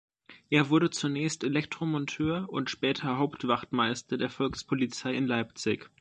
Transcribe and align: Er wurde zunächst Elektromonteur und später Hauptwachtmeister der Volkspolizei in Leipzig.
Er 0.49 0.71
wurde 0.71 0.89
zunächst 0.89 1.43
Elektromonteur 1.43 2.49
und 2.49 2.71
später 2.71 3.19
Hauptwachtmeister 3.19 4.17
der 4.17 4.31
Volkspolizei 4.31 5.13
in 5.13 5.27
Leipzig. 5.27 5.87